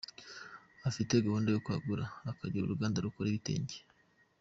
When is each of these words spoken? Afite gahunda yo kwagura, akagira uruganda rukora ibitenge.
Afite 0.89 1.13
gahunda 1.25 1.49
yo 1.51 1.61
kwagura, 1.65 2.05
akagira 2.31 2.63
uruganda 2.65 3.03
rukora 3.05 3.27
ibitenge. 3.29 3.77